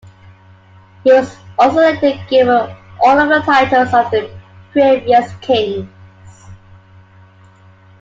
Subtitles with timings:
[1.03, 2.47] He was also later given
[3.03, 4.33] all of the titles of the
[4.71, 5.91] previous kings.